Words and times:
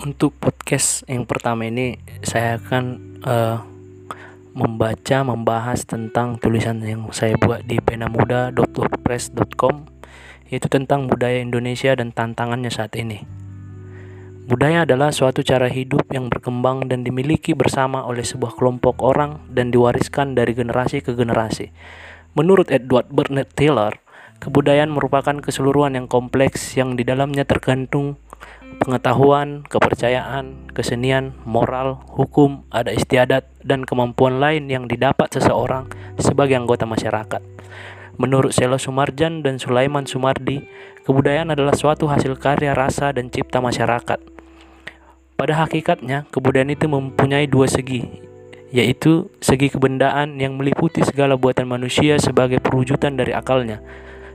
Untuk 0.00 0.32
podcast 0.40 1.04
yang 1.12 1.28
pertama 1.28 1.68
ini 1.68 2.00
saya 2.24 2.56
akan 2.56 2.84
uh, 3.20 3.60
membaca 4.56 5.20
membahas 5.20 5.84
tentang 5.84 6.40
tulisan 6.40 6.80
yang 6.80 7.04
saya 7.12 7.36
buat 7.36 7.68
di 7.68 7.76
penamuda.wordpress.com 7.84 9.92
yaitu 10.48 10.72
tentang 10.72 11.04
budaya 11.04 11.44
Indonesia 11.44 11.92
dan 11.92 12.16
tantangannya 12.16 12.72
saat 12.72 12.96
ini. 12.96 13.28
Budaya 14.48 14.88
adalah 14.88 15.12
suatu 15.12 15.44
cara 15.44 15.68
hidup 15.68 16.08
yang 16.08 16.32
berkembang 16.32 16.88
dan 16.88 17.04
dimiliki 17.04 17.52
bersama 17.52 18.00
oleh 18.00 18.24
sebuah 18.24 18.56
kelompok 18.56 19.04
orang 19.04 19.52
dan 19.52 19.68
diwariskan 19.68 20.32
dari 20.32 20.56
generasi 20.56 21.04
ke 21.04 21.12
generasi. 21.12 21.76
Menurut 22.32 22.72
Edward 22.72 23.12
Burnett 23.12 23.52
Taylor, 23.52 24.00
kebudayaan 24.40 24.88
merupakan 24.88 25.36
keseluruhan 25.44 25.92
yang 25.92 26.08
kompleks 26.08 26.72
yang 26.72 26.96
di 26.96 27.04
dalamnya 27.04 27.44
tergantung 27.44 28.16
pengetahuan, 28.82 29.62
kepercayaan, 29.66 30.70
kesenian, 30.72 31.36
moral, 31.44 32.00
hukum, 32.12 32.64
ada 32.72 32.90
istiadat, 32.90 33.46
dan 33.64 33.84
kemampuan 33.84 34.40
lain 34.40 34.68
yang 34.68 34.88
didapat 34.88 35.30
seseorang 35.32 35.88
sebagai 36.16 36.56
anggota 36.56 36.88
masyarakat. 36.88 37.42
Menurut 38.20 38.52
Selo 38.52 38.76
Sumarjan 38.76 39.40
dan 39.40 39.56
Sulaiman 39.56 40.04
Sumardi, 40.04 40.64
kebudayaan 41.08 41.52
adalah 41.56 41.72
suatu 41.72 42.08
hasil 42.08 42.36
karya 42.36 42.76
rasa 42.76 43.16
dan 43.16 43.32
cipta 43.32 43.64
masyarakat 43.64 44.40
pada 45.40 45.56
hakikatnya, 45.56 46.28
kebudayaan 46.28 46.76
itu 46.76 46.84
mempunyai 46.84 47.48
dua 47.48 47.64
segi, 47.64 48.04
yaitu 48.68 49.32
segi 49.40 49.72
kebendaan 49.72 50.36
yang 50.36 50.60
meliputi 50.60 51.00
segala 51.00 51.40
buatan 51.40 51.64
manusia 51.64 52.20
sebagai 52.20 52.60
perwujudan 52.60 53.16
dari 53.16 53.32
akalnya, 53.32 53.80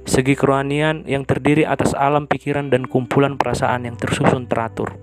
segi 0.06 0.38
kerohanian 0.38 1.04
yang 1.10 1.26
terdiri 1.26 1.66
atas 1.66 1.98
alam 1.98 2.30
pikiran 2.30 2.70
dan 2.70 2.86
kumpulan 2.86 3.42
perasaan 3.42 3.90
yang 3.90 3.98
tersusun 3.98 4.46
teratur. 4.46 4.96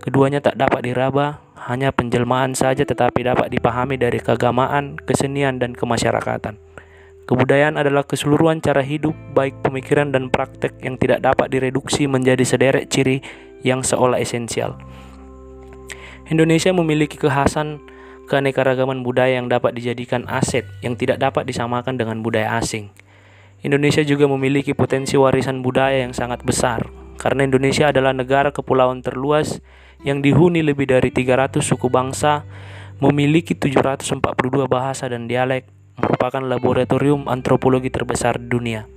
Keduanya 0.00 0.40
tak 0.40 0.56
dapat 0.56 0.80
diraba, 0.88 1.44
hanya 1.68 1.92
penjelmaan 1.92 2.56
saja 2.56 2.88
tetapi 2.88 3.20
dapat 3.20 3.52
dipahami 3.52 4.00
dari 4.00 4.16
keagamaan, 4.16 4.96
kesenian, 4.96 5.60
dan 5.60 5.76
kemasyarakatan. 5.76 6.56
Kebudayaan 7.28 7.76
adalah 7.76 8.02
keseluruhan 8.08 8.64
cara 8.64 8.80
hidup, 8.80 9.12
baik 9.36 9.60
pemikiran 9.60 10.10
dan 10.10 10.32
praktek 10.32 10.74
yang 10.80 10.96
tidak 10.96 11.20
dapat 11.20 11.52
direduksi 11.52 12.08
menjadi 12.08 12.42
sederek 12.42 12.88
ciri 12.88 13.20
yang 13.60 13.84
seolah 13.84 14.18
esensial. 14.18 14.80
Indonesia 16.32 16.72
memiliki 16.72 17.20
kekhasan 17.20 17.78
keanekaragaman 18.26 19.04
budaya 19.04 19.36
yang 19.36 19.52
dapat 19.52 19.76
dijadikan 19.76 20.24
aset 20.30 20.62
yang 20.80 20.96
tidak 20.96 21.20
dapat 21.20 21.44
disamakan 21.44 22.00
dengan 22.00 22.24
budaya 22.24 22.56
asing. 22.56 22.88
Indonesia 23.60 24.00
juga 24.00 24.24
memiliki 24.24 24.72
potensi 24.72 25.20
warisan 25.20 25.60
budaya 25.60 26.00
yang 26.00 26.16
sangat 26.16 26.40
besar 26.44 26.88
karena 27.20 27.44
Indonesia 27.44 27.92
adalah 27.92 28.16
negara 28.16 28.48
kepulauan 28.48 29.04
terluas 29.04 29.60
yang 30.00 30.24
dihuni 30.24 30.64
lebih 30.64 30.88
dari 30.88 31.12
300 31.12 31.60
suku 31.60 31.92
bangsa, 31.92 32.48
memiliki 33.04 33.52
742 33.52 34.64
bahasa 34.64 35.04
dan 35.12 35.28
dialek, 35.28 35.68
merupakan 36.00 36.40
laboratorium 36.40 37.28
antropologi 37.28 37.92
terbesar 37.92 38.40
di 38.40 38.48
dunia. 38.48 38.88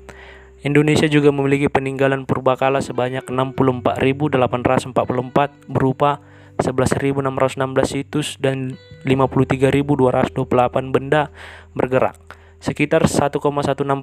Indonesia 0.64 1.11
juga 1.11 1.36
memiliki 1.36 1.67
peninggalan 1.67 2.23
purbakala 2.23 2.80
sebanyak 2.80 3.27
64.844 3.27 4.95
berupa 5.67 6.23
11.616 6.64 7.20
situs 7.83 8.39
dan 8.39 8.80
53.228 9.03 10.95
benda 10.95 11.27
bergerak. 11.75 12.16
Sekitar 12.64 13.03
1,16 13.11 13.44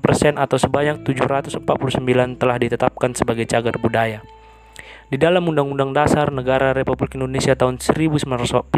persen 0.04 0.36
atau 0.36 0.60
sebanyak 0.60 1.00
749 1.08 1.64
telah 2.36 2.56
ditetapkan 2.60 3.16
sebagai 3.16 3.48
cagar 3.48 3.80
budaya. 3.80 4.20
Di 5.08 5.16
dalam 5.16 5.48
Undang-Undang 5.48 5.96
Dasar 5.96 6.28
Negara 6.28 6.76
Republik 6.76 7.16
Indonesia 7.16 7.56
tahun 7.56 7.80
1945, 7.80 8.68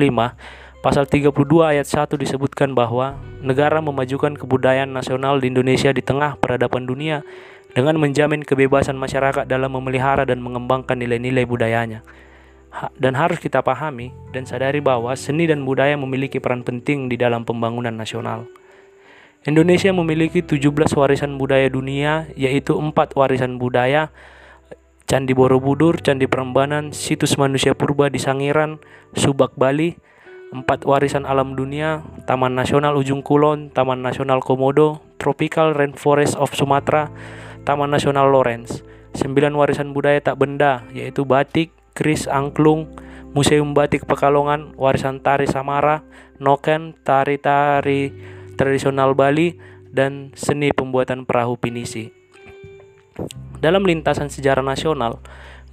pasal 0.86 1.04
32 1.10 1.34
ayat 1.66 1.86
1 1.90 2.14
disebutkan 2.14 2.78
bahwa 2.78 3.18
negara 3.42 3.82
memajukan 3.82 4.38
kebudayaan 4.38 4.94
nasional 4.94 5.42
di 5.42 5.50
Indonesia 5.50 5.90
di 5.90 5.98
tengah 5.98 6.38
peradaban 6.38 6.86
dunia 6.86 7.26
dengan 7.74 7.98
menjamin 7.98 8.46
kebebasan 8.46 8.94
masyarakat 8.94 9.50
dalam 9.50 9.74
memelihara 9.74 10.22
dan 10.22 10.38
mengembangkan 10.38 10.94
nilai-nilai 10.94 11.42
budayanya 11.42 12.06
dan 12.96 13.12
harus 13.12 13.36
kita 13.36 13.60
pahami 13.60 14.14
dan 14.32 14.48
sadari 14.48 14.80
bahwa 14.80 15.12
seni 15.12 15.44
dan 15.44 15.66
budaya 15.66 15.98
memiliki 15.98 16.40
peran 16.40 16.64
penting 16.64 17.10
di 17.12 17.20
dalam 17.20 17.44
pembangunan 17.44 17.92
nasional. 17.92 18.48
Indonesia 19.42 19.90
memiliki 19.90 20.38
17 20.38 20.94
warisan 20.94 21.34
budaya 21.34 21.66
dunia, 21.66 22.30
yaitu 22.38 22.78
empat 22.78 23.18
warisan 23.18 23.58
budaya, 23.58 24.14
Candi 25.10 25.34
Borobudur, 25.34 25.98
Candi 25.98 26.30
Prambanan, 26.30 26.94
Situs 26.94 27.34
Manusia 27.34 27.74
Purba 27.74 28.06
di 28.06 28.22
Sangiran, 28.22 28.78
Subak 29.18 29.58
Bali, 29.58 29.98
empat 30.54 30.86
warisan 30.86 31.26
alam 31.26 31.58
dunia, 31.58 32.06
Taman 32.22 32.54
Nasional 32.54 32.94
Ujung 32.94 33.26
Kulon, 33.26 33.74
Taman 33.74 33.98
Nasional 33.98 34.38
Komodo, 34.38 35.02
Tropical 35.18 35.74
Rainforest 35.74 36.38
of 36.38 36.54
Sumatera, 36.54 37.10
Taman 37.66 37.90
Nasional 37.90 38.30
Lawrence, 38.30 38.86
sembilan 39.18 39.58
warisan 39.58 39.90
budaya 39.90 40.22
tak 40.22 40.38
benda, 40.38 40.86
yaitu 40.94 41.26
batik, 41.26 41.74
Kris 41.98 42.30
Angklung, 42.30 42.94
Museum 43.34 43.74
Batik 43.74 44.06
Pekalongan, 44.06 44.70
Warisan 44.78 45.18
Tari 45.18 45.50
Samara, 45.50 46.06
Noken, 46.38 46.94
tari-tari 47.02 48.12
tradisional 48.62 49.18
Bali, 49.18 49.58
dan 49.90 50.30
seni 50.38 50.70
pembuatan 50.70 51.26
perahu 51.26 51.58
pinisi. 51.58 52.14
Dalam 53.58 53.82
lintasan 53.82 54.30
sejarah 54.30 54.62
nasional, 54.62 55.18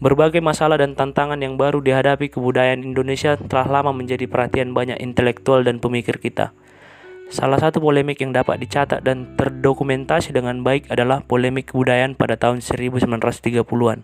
berbagai 0.01 0.41
masalah 0.41 0.81
dan 0.81 0.97
tantangan 0.97 1.37
yang 1.37 1.55
baru 1.55 1.85
dihadapi 1.85 2.33
kebudayaan 2.33 2.81
Indonesia 2.81 3.37
telah 3.37 3.69
lama 3.69 3.93
menjadi 3.93 4.25
perhatian 4.25 4.73
banyak 4.73 4.97
intelektual 4.97 5.61
dan 5.61 5.77
pemikir 5.77 6.17
kita. 6.17 6.51
Salah 7.29 7.61
satu 7.61 7.77
polemik 7.77 8.25
yang 8.25 8.33
dapat 8.33 8.57
dicatat 8.57 9.05
dan 9.05 9.37
terdokumentasi 9.37 10.33
dengan 10.33 10.65
baik 10.65 10.89
adalah 10.89 11.21
polemik 11.21 11.69
kebudayaan 11.69 12.17
pada 12.17 12.41
tahun 12.41 12.65
1930-an. 12.65 14.01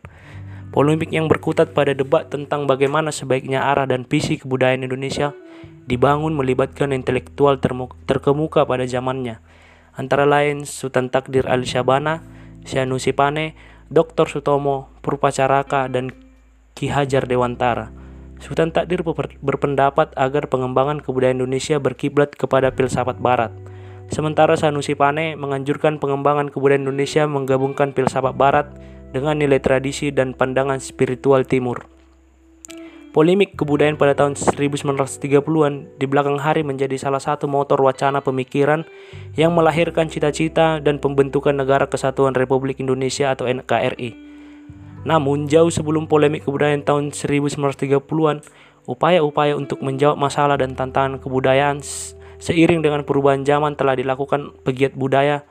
Polemik 0.73 1.13
yang 1.13 1.29
berkutat 1.29 1.73
pada 1.75 1.93
debat 1.93 2.29
tentang 2.29 2.65
bagaimana 2.65 3.13
sebaiknya 3.13 3.65
arah 3.67 3.85
dan 3.85 4.07
visi 4.07 4.41
kebudayaan 4.41 4.85
Indonesia 4.85 5.35
dibangun 5.85 6.33
melibatkan 6.33 6.91
intelektual 6.91 7.61
terkemuka 8.09 8.65
pada 8.65 8.85
zamannya, 8.89 9.39
antara 9.93 10.25
lain 10.25 10.65
Sultan 10.65 11.13
Takdir 11.13 11.45
Ali 11.45 11.69
Syabana, 11.69 12.25
Syanusi 12.65 13.13
Pane, 13.13 13.53
Dr. 13.93 14.25
Sutomo, 14.25 14.89
Purpacaraka, 15.05 15.85
dan 15.87 16.09
Ki 16.73 16.89
Hajar 16.89 17.29
Dewantara. 17.29 17.93
Sultan 18.41 18.75
Takdir 18.75 19.05
berpendapat 19.39 20.11
agar 20.19 20.51
pengembangan 20.51 20.99
kebudayaan 20.99 21.39
Indonesia 21.39 21.79
berkiblat 21.79 22.35
kepada 22.35 22.73
filsafat 22.75 23.21
barat. 23.21 23.53
Sementara 24.11 24.59
Sanusi 24.59 24.93
Pane 24.93 25.39
menganjurkan 25.39 25.97
pengembangan 25.97 26.51
kebudayaan 26.51 26.85
Indonesia 26.85 27.25
menggabungkan 27.25 27.95
filsafat 27.95 28.35
barat 28.35 28.67
dengan 29.15 29.39
nilai 29.39 29.63
tradisi 29.63 30.11
dan 30.11 30.35
pandangan 30.35 30.83
spiritual 30.83 31.47
timur. 31.47 31.87
Polemik 33.15 33.55
kebudayaan 33.55 33.95
pada 33.95 34.11
tahun 34.11 34.35
1930-an 34.35 35.95
di 35.95 36.03
belakang 36.03 36.35
hari 36.35 36.67
menjadi 36.67 36.99
salah 36.99 37.23
satu 37.23 37.47
motor 37.47 37.79
wacana 37.79 38.19
pemikiran 38.19 38.83
yang 39.39 39.55
melahirkan 39.55 40.11
cita-cita 40.11 40.83
dan 40.83 40.99
pembentukan 40.99 41.55
Negara 41.55 41.87
Kesatuan 41.87 42.35
Republik 42.35 42.83
Indonesia 42.83 43.31
atau 43.31 43.47
NKRI. 43.47 44.11
Namun, 45.07 45.47
jauh 45.47 45.71
sebelum 45.71 46.11
polemik 46.11 46.43
kebudayaan 46.43 46.83
tahun 46.83 47.15
1930-an, 47.15 48.43
upaya-upaya 48.83 49.55
untuk 49.55 49.79
menjawab 49.79 50.19
masalah 50.19 50.59
dan 50.59 50.75
tantangan 50.75 51.23
kebudayaan 51.23 51.79
seiring 52.43 52.83
dengan 52.83 53.07
perubahan 53.07 53.47
zaman 53.47 53.79
telah 53.79 53.95
dilakukan 53.95 54.51
pegiat 54.67 54.91
budaya 54.91 55.47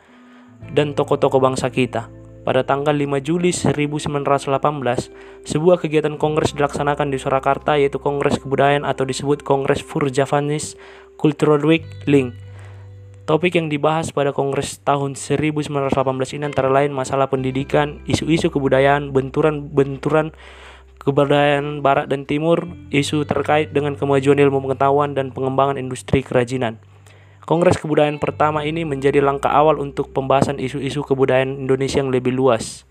dan 0.76 0.92
tokoh-tokoh 0.92 1.40
bangsa 1.40 1.72
kita. 1.72 2.23
Pada 2.44 2.60
tanggal 2.60 2.92
5 2.92 3.24
Juli 3.24 3.56
1918, 3.56 5.48
sebuah 5.48 5.80
kegiatan 5.80 6.20
kongres 6.20 6.52
dilaksanakan 6.52 7.08
di 7.08 7.16
Surakarta 7.16 7.80
yaitu 7.80 7.96
Kongres 7.96 8.36
Kebudayaan 8.36 8.84
atau 8.84 9.08
disebut 9.08 9.40
Kongres 9.40 9.80
Fur 9.80 10.04
Javanese 10.12 10.76
Cultural 11.16 11.64
Week 11.64 11.88
Link. 12.04 12.36
Topik 13.24 13.56
yang 13.56 13.72
dibahas 13.72 14.12
pada 14.12 14.36
kongres 14.36 14.84
tahun 14.84 15.16
1918 15.16 15.96
ini 16.36 16.44
antara 16.44 16.68
lain 16.68 16.92
masalah 16.92 17.32
pendidikan, 17.32 18.04
isu-isu 18.04 18.52
kebudayaan, 18.52 19.16
benturan-benturan 19.16 20.36
kebudayaan 21.00 21.80
barat 21.80 22.12
dan 22.12 22.28
timur, 22.28 22.68
isu 22.92 23.24
terkait 23.24 23.72
dengan 23.72 23.96
kemajuan 23.96 24.36
ilmu 24.36 24.68
pengetahuan 24.68 25.16
dan 25.16 25.32
pengembangan 25.32 25.80
industri 25.80 26.20
kerajinan. 26.20 26.76
Kongres 27.44 27.76
Kebudayaan 27.76 28.16
pertama 28.16 28.64
ini 28.64 28.88
menjadi 28.88 29.20
langkah 29.20 29.52
awal 29.52 29.76
untuk 29.76 30.08
pembahasan 30.16 30.56
isu-isu 30.56 31.04
kebudayaan 31.04 31.60
Indonesia 31.68 32.00
yang 32.00 32.08
lebih 32.08 32.32
luas. 32.32 32.88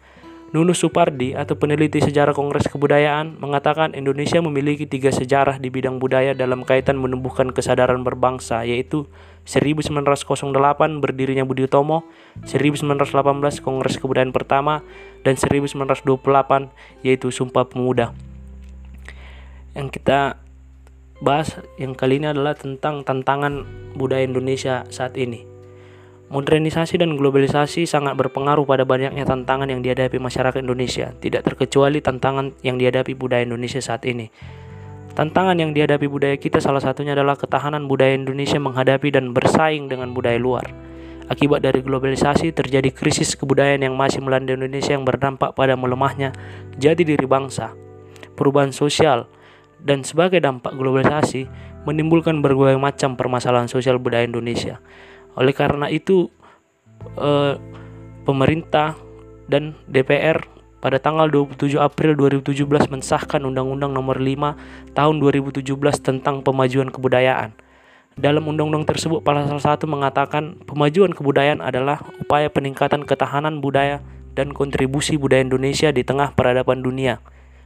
Nunus 0.54 0.86
Supardi 0.86 1.34
atau 1.34 1.58
peneliti 1.58 1.98
sejarah 1.98 2.38
Kongres 2.38 2.70
Kebudayaan 2.70 3.42
mengatakan 3.42 3.98
Indonesia 3.98 4.38
memiliki 4.46 4.86
tiga 4.86 5.10
sejarah 5.10 5.58
di 5.58 5.74
bidang 5.74 5.98
budaya 5.98 6.38
dalam 6.38 6.62
kaitan 6.62 7.02
menumbuhkan 7.02 7.50
kesadaran 7.50 8.06
berbangsa 8.06 8.62
yaitu 8.62 9.10
1908 9.50 10.54
berdirinya 11.02 11.50
Budi 11.50 11.66
Utomo, 11.66 12.06
1918 12.46 13.58
Kongres 13.58 13.98
Kebudayaan 13.98 14.30
pertama, 14.30 14.86
dan 15.26 15.34
1928 15.34 16.06
yaitu 17.02 17.34
Sumpah 17.34 17.66
Pemuda. 17.66 18.14
yang 19.74 19.90
kita 19.90 20.38
bahas 21.24 21.56
yang 21.80 21.96
kali 21.96 22.20
ini 22.20 22.36
adalah 22.36 22.52
tentang 22.52 23.08
tantangan 23.08 23.64
budaya 23.96 24.28
Indonesia 24.28 24.84
saat 24.92 25.16
ini. 25.16 25.48
Modernisasi 26.28 27.00
dan 27.00 27.16
globalisasi 27.16 27.88
sangat 27.88 28.20
berpengaruh 28.20 28.68
pada 28.68 28.84
banyaknya 28.84 29.24
tantangan 29.24 29.72
yang 29.72 29.80
dihadapi 29.80 30.20
masyarakat 30.20 30.60
Indonesia, 30.60 31.16
tidak 31.24 31.48
terkecuali 31.48 32.04
tantangan 32.04 32.52
yang 32.60 32.76
dihadapi 32.76 33.16
budaya 33.16 33.48
Indonesia 33.48 33.80
saat 33.80 34.04
ini. 34.04 34.28
Tantangan 35.14 35.56
yang 35.62 35.72
dihadapi 35.78 36.10
budaya 36.10 36.36
kita 36.42 36.58
salah 36.58 36.82
satunya 36.82 37.14
adalah 37.14 37.38
ketahanan 37.38 37.86
budaya 37.86 38.18
Indonesia 38.18 38.58
menghadapi 38.58 39.14
dan 39.14 39.30
bersaing 39.32 39.88
dengan 39.88 40.12
budaya 40.12 40.42
luar. 40.42 40.66
Akibat 41.30 41.64
dari 41.64 41.86
globalisasi 41.86 42.52
terjadi 42.52 42.90
krisis 42.92 43.38
kebudayaan 43.38 43.86
yang 43.86 43.96
masih 43.96 44.20
melanda 44.20 44.58
Indonesia 44.58 44.92
yang 44.92 45.06
berdampak 45.06 45.56
pada 45.56 45.78
melemahnya 45.78 46.34
jati 46.82 47.06
diri 47.06 47.30
bangsa, 47.30 47.78
perubahan 48.34 48.74
sosial, 48.74 49.30
dan 49.84 50.02
sebagai 50.08 50.40
dampak 50.40 50.74
globalisasi 50.74 51.46
menimbulkan 51.84 52.40
berbagai 52.40 52.80
macam 52.80 53.20
permasalahan 53.20 53.68
sosial 53.68 54.00
budaya 54.00 54.24
Indonesia. 54.24 54.80
Oleh 55.36 55.52
karena 55.52 55.92
itu, 55.92 56.32
eh, 57.20 57.60
pemerintah 58.24 58.96
dan 59.52 59.76
DPR 59.92 60.40
pada 60.80 61.00
tanggal 61.00 61.28
27 61.28 61.80
April 61.80 62.16
2017 62.16 62.88
mensahkan 62.88 63.44
Undang-Undang 63.44 63.92
Nomor 63.92 64.20
5 64.20 64.56
Tahun 64.96 65.16
2017 65.20 66.00
tentang 66.00 66.44
Pemajuan 66.44 66.92
Kebudayaan. 66.92 67.56
Dalam 68.14 68.46
undang-undang 68.46 68.86
tersebut 68.86 69.26
pasal 69.26 69.58
1 69.58 69.90
mengatakan 69.90 70.62
pemajuan 70.70 71.18
kebudayaan 71.18 71.66
adalah 71.66 71.98
upaya 72.22 72.46
peningkatan 72.46 73.10
ketahanan 73.10 73.58
budaya 73.58 74.06
dan 74.38 74.54
kontribusi 74.54 75.18
budaya 75.18 75.42
Indonesia 75.42 75.90
di 75.90 76.06
tengah 76.06 76.30
peradaban 76.38 76.86
dunia 76.86 77.18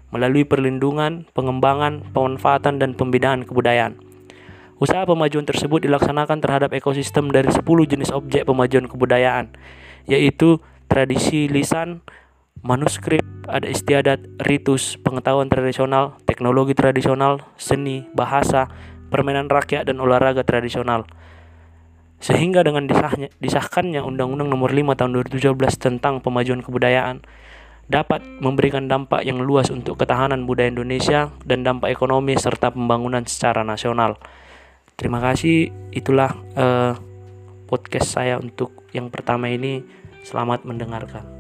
melalui 0.09 0.47
perlindungan, 0.47 1.27
pengembangan, 1.35 2.07
pemanfaatan 2.15 2.79
dan 2.79 2.95
pembinaan 2.95 3.43
kebudayaan. 3.43 3.99
Usaha 4.77 5.09
pemajuan 5.09 5.43
tersebut 5.43 5.83
dilaksanakan 5.89 6.37
terhadap 6.37 6.69
ekosistem 6.71 7.33
dari 7.33 7.49
10 7.49 7.65
jenis 7.65 8.13
objek 8.13 8.45
pemajuan 8.45 8.85
kebudayaan, 8.85 9.57
yaitu 10.05 10.61
tradisi 10.85 11.49
lisan, 11.49 12.05
manuskrip, 12.61 13.25
ada 13.49 13.65
istiadat, 13.65 14.21
ritus, 14.45 14.95
pengetahuan 15.01 15.49
tradisional, 15.49 16.15
teknologi 16.29 16.77
tradisional, 16.77 17.41
seni, 17.57 18.05
bahasa, 18.13 18.69
permainan 19.09 19.49
rakyat 19.49 19.89
dan 19.89 19.97
olahraga 19.97 20.45
tradisional. 20.45 21.09
Sehingga 22.17 22.65
dengan 22.65 22.89
disahnya, 22.89 23.29
disahkannya 23.37 24.01
Undang-Undang 24.01 24.49
Nomor 24.49 24.73
5 24.73 24.97
Tahun 24.97 25.11
2017 25.21 25.53
tentang 25.77 26.17
Pemajuan 26.17 26.65
Kebudayaan 26.65 27.21
dapat 27.87 28.23
memberikan 28.43 28.91
dampak 28.91 29.23
yang 29.23 29.39
luas 29.39 29.71
untuk 29.71 29.99
ketahanan 29.99 30.43
budaya 30.43 30.67
Indonesia 30.71 31.31
dan 31.47 31.63
dampak 31.63 31.91
ekonomi 31.91 32.35
serta 32.35 32.71
pembangunan 32.75 33.23
secara 33.23 33.63
nasional. 33.63 34.19
Terima 34.99 35.23
kasih, 35.23 35.71
itulah 35.95 36.35
uh, 36.59 36.93
podcast 37.67 38.11
saya 38.11 38.39
untuk 38.39 38.87
yang 38.91 39.07
pertama 39.07 39.47
ini. 39.47 39.83
Selamat 40.27 40.67
mendengarkan. 40.67 41.36